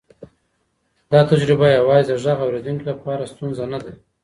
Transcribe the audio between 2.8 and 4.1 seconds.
لپاره ستونزه نه ده.